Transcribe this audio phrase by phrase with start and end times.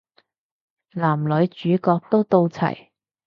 [0.93, 2.87] 男女主角都到齊